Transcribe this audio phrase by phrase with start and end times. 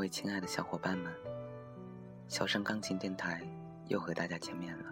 [0.00, 1.12] 各位亲爱的小伙伴们，
[2.26, 3.46] 小盛钢琴电台
[3.88, 4.84] 又和大家见面了。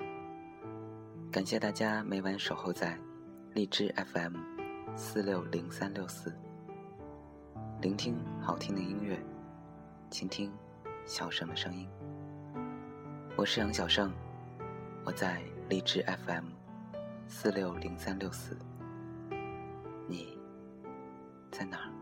[1.33, 2.95] 感谢大家每晚守候在
[3.55, 4.37] 荔枝 FM
[4.95, 6.31] 四六零三六四，
[7.81, 9.19] 聆听好听的音乐，
[10.11, 10.53] 倾听
[11.07, 11.89] 小盛的声音。
[13.35, 14.13] 我是杨小盛，
[15.07, 15.41] 我在
[15.71, 16.45] 荔枝 FM
[17.27, 18.55] 四六零三六四，
[20.07, 20.39] 你
[21.51, 21.98] 在哪儿？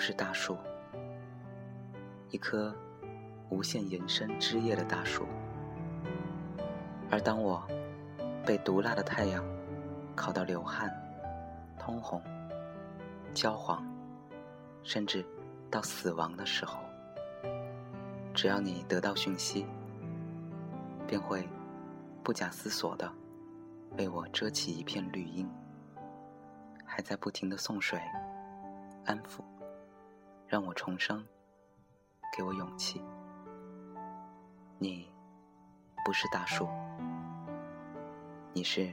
[0.00, 0.56] 是大树，
[2.30, 2.74] 一棵
[3.50, 5.26] 无限延伸枝叶的大树。
[7.10, 7.62] 而当我
[8.46, 9.44] 被毒辣的太阳
[10.16, 10.90] 烤到流汗、
[11.78, 12.22] 通红、
[13.34, 13.84] 焦黄，
[14.82, 15.22] 甚至
[15.70, 16.80] 到死亡的时候，
[18.32, 19.66] 只要你得到讯息，
[21.06, 21.46] 便会
[22.22, 23.12] 不假思索的
[23.98, 25.46] 为我遮起一片绿荫，
[26.86, 28.00] 还在不停的送水、
[29.04, 29.39] 安抚，
[30.50, 31.24] 让我重生，
[32.36, 33.00] 给我勇气。
[34.80, 35.08] 你
[36.04, 36.68] 不是大树。
[38.52, 38.90] 你是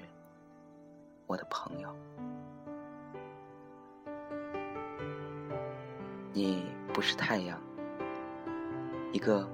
[1.25, 1.91] 我的朋友，
[6.31, 6.63] 你
[6.93, 7.59] 不是太阳，
[9.11, 9.49] 一个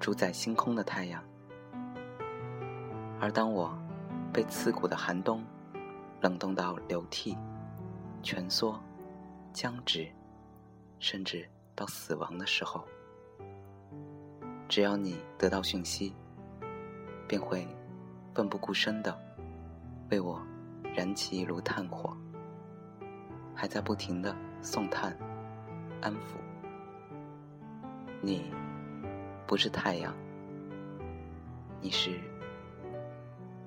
[0.00, 1.22] 主宰星空的太阳。
[3.20, 3.72] 而当我
[4.32, 5.40] 被刺骨的寒冬
[6.20, 7.38] 冷冻到流涕、
[8.24, 8.76] 蜷缩、
[9.52, 10.12] 僵直，
[10.98, 12.84] 甚至到死亡的时候，
[14.68, 16.14] 只要你得到讯息，
[17.28, 17.66] 便会
[18.34, 19.18] 奋不顾身的。
[20.10, 20.40] 为我
[20.94, 22.16] 燃起一炉炭火，
[23.54, 25.16] 还在不停的送炭、
[26.00, 26.36] 安抚。
[28.20, 28.50] 你
[29.46, 30.14] 不是太阳，
[31.80, 32.20] 你是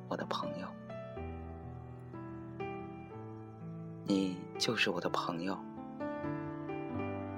[0.07, 0.67] 我的朋友，
[4.05, 5.57] 你就是我的朋友。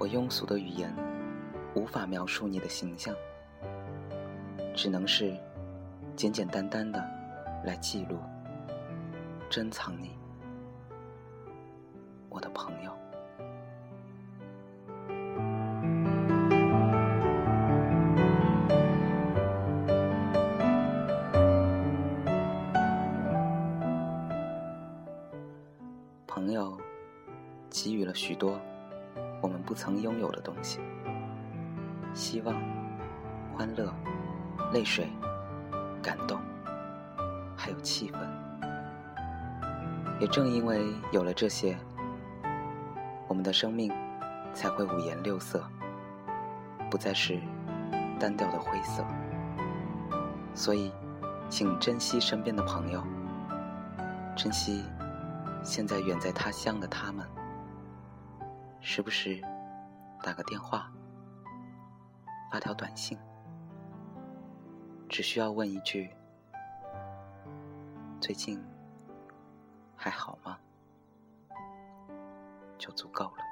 [0.00, 0.90] 我庸俗的语言
[1.74, 3.14] 无法描述你的形象，
[4.74, 5.36] 只能是
[6.16, 6.98] 简简单单的
[7.66, 8.18] 来记录。
[9.50, 10.12] 珍藏你，
[12.30, 12.90] 我的朋友。
[26.26, 26.74] 朋友
[27.68, 28.58] 给予了许多
[29.70, 30.80] 不曾拥有的东西：
[32.12, 32.52] 希望、
[33.56, 33.94] 欢乐、
[34.72, 35.08] 泪水、
[36.02, 36.40] 感动，
[37.56, 38.18] 还有气氛。
[40.18, 41.78] 也正因为有了这些，
[43.28, 43.92] 我们的生命
[44.52, 45.64] 才会五颜六色，
[46.90, 47.40] 不再是
[48.18, 49.04] 单调的灰色。
[50.52, 50.90] 所以，
[51.48, 53.00] 请珍惜身边的朋友，
[54.34, 54.84] 珍惜
[55.62, 57.24] 现在远在他乡的他们。
[58.80, 59.40] 时不时
[60.22, 60.90] 打个电话，
[62.50, 63.18] 发条短信，
[65.08, 66.14] 只需要问一句：
[68.20, 68.62] 最近。
[70.02, 70.58] 还好吗？
[72.78, 73.49] 就足够了。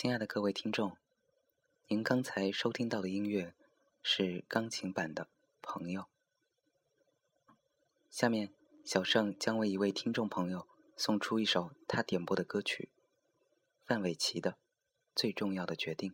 [0.00, 0.96] 亲爱的各位听众，
[1.88, 3.54] 您刚才收听到的音乐
[4.02, 5.24] 是钢琴版的
[5.60, 6.00] 《朋友》。
[8.08, 8.50] 下面，
[8.82, 10.66] 小盛将为一位听众朋友
[10.96, 12.88] 送出一首他点播的歌曲——
[13.84, 14.52] 范玮琪的
[15.14, 16.12] 《最重要的决定》。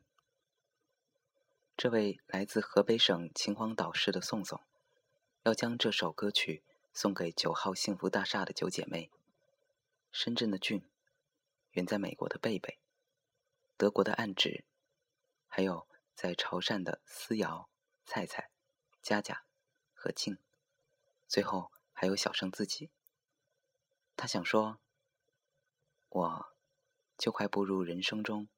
[1.77, 4.61] 这位来自河北省秦皇岛市的宋总，
[5.45, 9.13] 要将这首歌曲送给九号幸福大厦的九姐妹：
[10.11, 10.83] 深圳的俊，
[11.71, 12.81] 远在美国的贝贝。
[13.77, 14.65] 德国的暗指，
[15.47, 17.69] 还有在潮汕的思瑶、
[18.05, 18.51] 菜菜、
[19.03, 19.45] 佳佳
[19.93, 20.39] 和静，
[21.29, 22.91] 最后还有小生自己。
[24.17, 24.81] 他想说，
[26.09, 26.57] 我
[27.19, 28.49] 就快步入人生中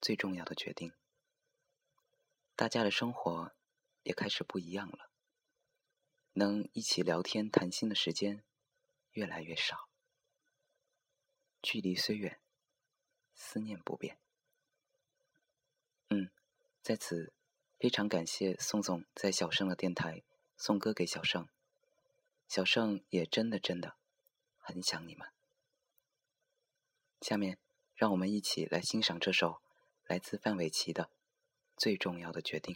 [0.00, 0.94] 最重要的决定。
[2.56, 3.54] 大家的生活
[4.04, 5.10] 也开始不一样了，
[6.32, 8.42] 能一起聊天谈心的时间
[9.10, 9.90] 越来越少，
[11.60, 12.40] 距离虽远，
[13.34, 14.21] 思念不变。
[16.82, 17.32] 在此
[17.78, 20.24] 非常感谢宋总在小盛的电台
[20.56, 21.46] 送歌给小盛，
[22.48, 23.94] 小盛也真的真的
[24.58, 25.28] 很想你们。
[27.20, 27.56] 下面，
[27.94, 29.62] 让我们一起来欣赏这首
[30.06, 31.04] 来自范玮琪的
[31.76, 32.74] 《最重要的决定》。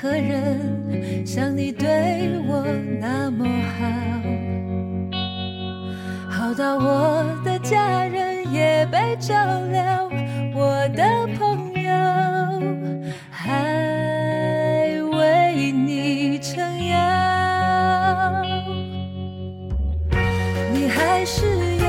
[0.00, 2.64] 何人像你对我
[3.00, 3.44] 那么
[3.76, 3.84] 好，
[6.30, 9.34] 好到我的家人也被照
[9.72, 10.08] 料，
[10.54, 11.02] 我的
[11.36, 11.90] 朋友
[13.28, 16.96] 还为你撑腰，
[20.72, 21.88] 你还是有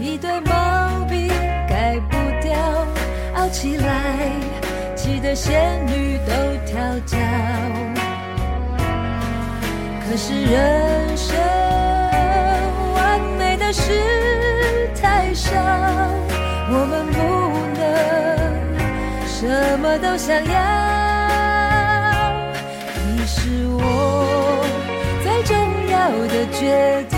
[0.00, 1.28] 一堆毛病
[1.68, 2.58] 改不掉。
[3.50, 4.30] 起来，
[4.94, 5.67] 气得先
[10.28, 11.34] 是人生
[12.94, 15.50] 完美的事太少，
[16.70, 17.18] 我们不
[17.78, 17.80] 能
[19.26, 19.48] 什
[19.78, 20.52] 么都想要。
[23.06, 23.80] 你是我
[25.22, 25.56] 最重
[25.90, 27.17] 要的决定，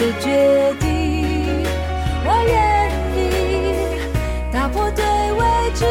[0.00, 1.62] 的决定，
[2.24, 2.56] 我愿
[3.14, 3.20] 意
[4.50, 5.40] 打破对未
[5.74, 5.84] 知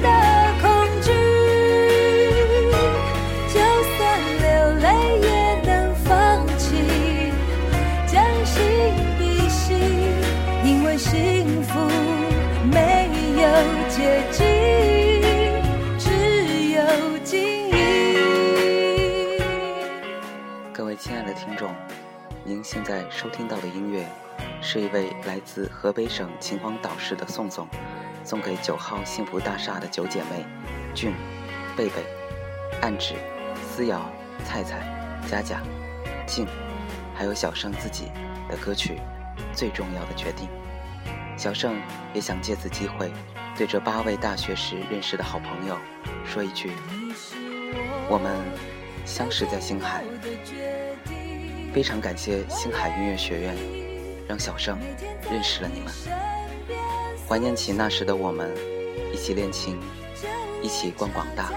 [0.00, 0.08] 的
[0.62, 0.70] 恐
[1.02, 1.10] 惧，
[3.48, 3.58] 就
[3.96, 3.98] 算
[4.38, 4.46] 流
[4.78, 4.86] 泪
[5.26, 5.28] 也
[5.66, 6.06] 能放
[6.56, 6.66] 弃，
[8.06, 8.54] 将心
[9.18, 9.76] 比心，
[10.64, 11.80] 因为幸福
[12.70, 13.10] 没
[13.42, 13.42] 有
[13.88, 14.46] 捷径，
[15.98, 16.06] 只
[16.74, 16.78] 有
[17.24, 17.76] 经营。
[20.72, 21.68] 各位亲爱的听众。
[22.48, 24.08] 您现在收听到的音乐，
[24.62, 27.68] 是一位来自河北省秦皇岛市的宋总，
[28.24, 30.46] 送给九号幸福大厦的九姐妹，
[30.94, 31.12] 俊、
[31.76, 31.96] 贝贝、
[32.80, 33.16] 暗指、
[33.66, 34.10] 思瑶、
[34.46, 34.80] 菜菜、
[35.30, 35.60] 佳佳、
[36.26, 36.46] 静，
[37.14, 38.06] 还有小盛自己
[38.48, 38.94] 的歌曲
[39.54, 40.48] 《最重要的决定》。
[41.38, 41.78] 小盛
[42.14, 43.12] 也想借此机会，
[43.58, 45.76] 对这八位大学时认识的好朋友
[46.24, 46.72] 说一句：
[48.08, 48.34] 我们
[49.04, 50.02] 相识在星海。
[51.78, 53.56] 非常感谢星海音乐学院，
[54.26, 54.80] 让小盛
[55.30, 55.94] 认识了你们。
[57.28, 58.52] 怀念起那时的我们，
[59.14, 59.78] 一起练琴，
[60.60, 61.52] 一起逛广大，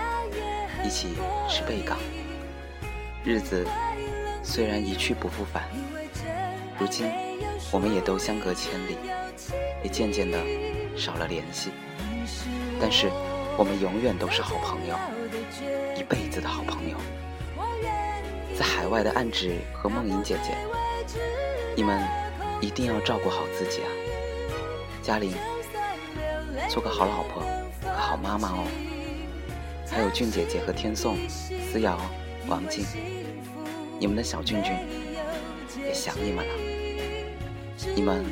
[0.86, 1.16] 一起
[1.50, 1.98] 吃贝港。
[3.24, 3.66] 日子
[4.44, 5.64] 虽然一去不复返，
[6.78, 7.12] 如今
[7.72, 8.98] 我们也都相隔千里，
[9.84, 10.38] 也渐渐的
[10.96, 11.72] 少了联系。
[12.80, 13.10] 但是
[13.58, 14.96] 我们永远都是好朋友，
[15.98, 16.98] 一辈子的好朋友。
[18.62, 20.56] 在海外的暗指和梦莹姐姐，
[21.76, 22.00] 你们
[22.62, 23.90] 一定要照顾好自己啊！
[25.02, 25.34] 嘉玲，
[26.70, 27.42] 做个好老婆
[27.84, 28.68] 和好妈妈哦。
[29.90, 32.00] 还有俊姐姐和天颂、思瑶、
[32.48, 32.86] 王静，
[34.00, 34.76] 你们的小俊俊
[35.84, 36.54] 也想你们了。
[37.96, 38.24] 你们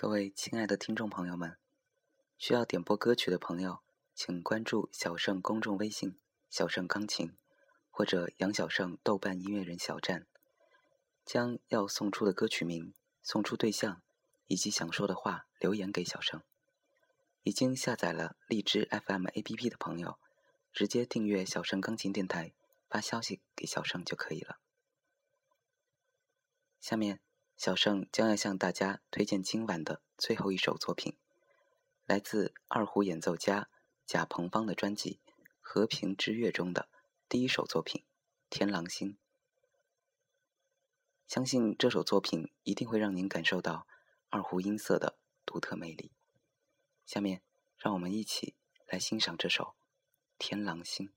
[0.00, 1.58] 各位亲爱的听众朋友们，
[2.38, 3.82] 需要点播歌曲的朋友，
[4.14, 7.36] 请关注小盛公众微信“小盛钢琴”
[7.92, 10.26] 或者杨小盛豆瓣音乐人小站，
[11.26, 14.00] 将要送出的歌曲名、送出对象
[14.46, 16.40] 以及想说的话留言给小盛。
[17.42, 20.18] 已经下载了荔枝 FM APP 的朋友，
[20.72, 22.54] 直接订阅小盛钢琴电台，
[22.88, 24.60] 发消息给小盛就可以了。
[26.80, 27.20] 下面。
[27.60, 31.18] 小盛将要向大家推荐今晚的最后一首作品，
[32.06, 33.68] 来自二胡演奏家
[34.06, 35.20] 贾鹏芳的专辑
[35.60, 36.88] 《和平之乐》中的
[37.28, 38.00] 第一首作品
[38.48, 39.12] 《天狼星》。
[41.28, 43.86] 相信这首作品一定会让您感受到
[44.30, 46.12] 二胡音色的独特魅力。
[47.04, 47.42] 下面，
[47.76, 48.54] 让我们一起
[48.86, 49.64] 来欣赏这首
[50.38, 51.08] 《天狼星》。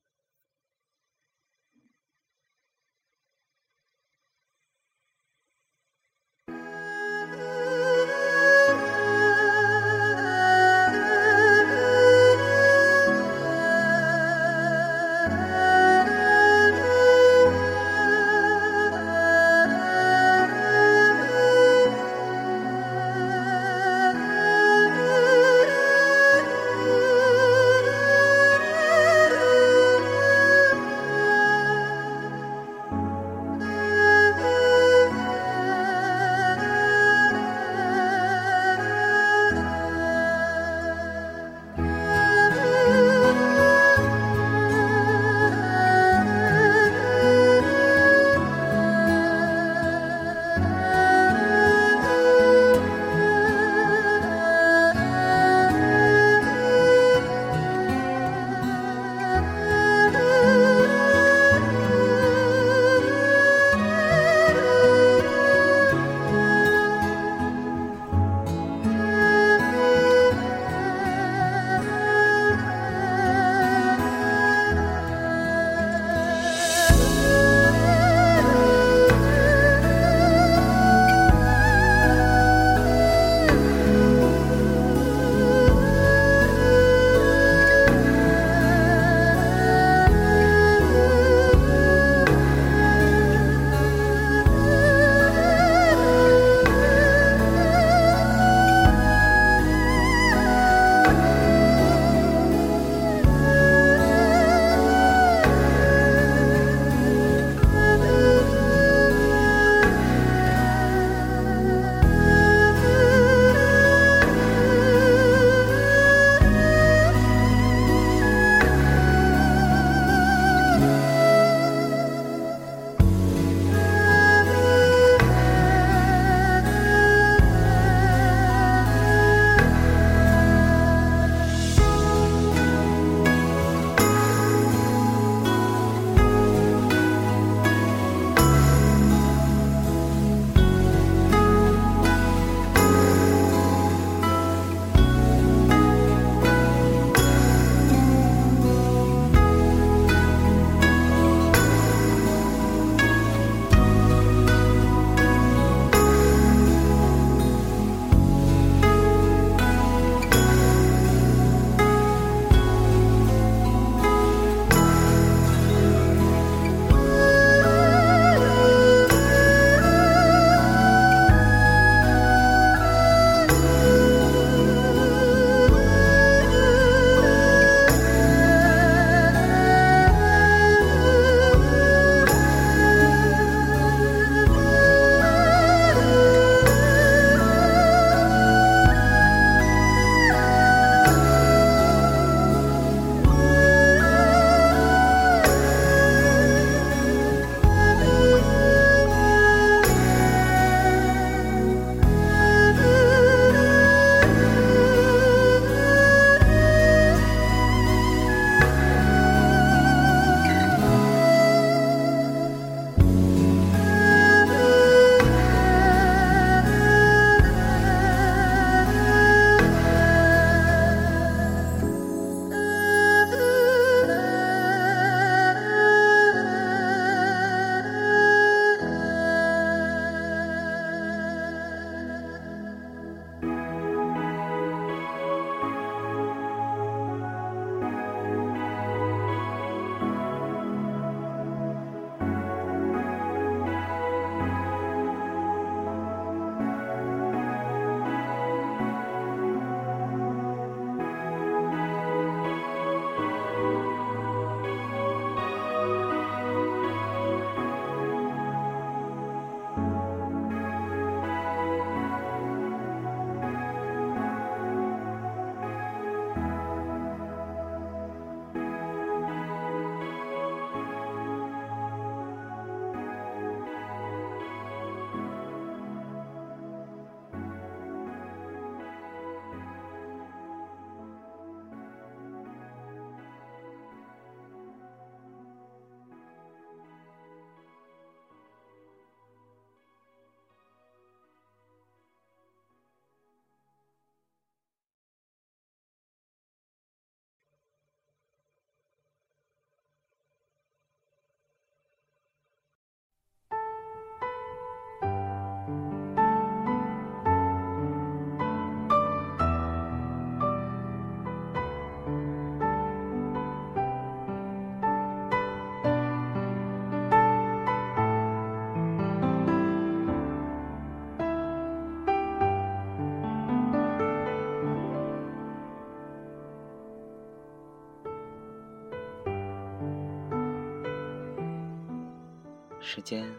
[332.86, 333.34] 时间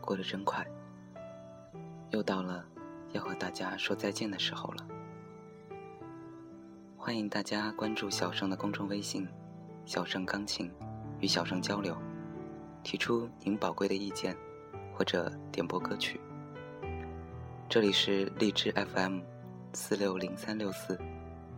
[0.00, 0.66] 过得真快，
[2.10, 2.64] 又到了
[3.12, 4.88] 要和大家说再见的时候了。
[6.96, 9.28] 欢迎大家关注小盛的公众微信
[9.84, 10.72] “小盛钢琴”，
[11.20, 11.94] 与小盛交流，
[12.82, 14.34] 提出您宝贵的意见，
[14.94, 16.18] 或者点播歌曲。
[17.68, 19.20] 这里是荔枝 FM
[19.74, 20.98] 四六零三六四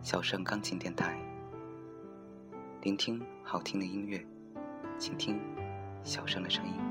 [0.03, 1.17] 小盛钢琴电台，
[2.81, 4.21] 聆听好听的音乐，
[4.99, 5.39] 倾听
[6.03, 6.90] 小盛的声音。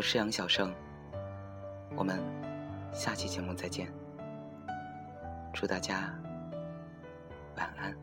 [0.00, 0.72] 我是杨小盛，
[1.94, 2.18] 我们
[2.90, 3.86] 下期节目再见。
[5.52, 6.18] 祝大家
[7.54, 7.94] 晚安。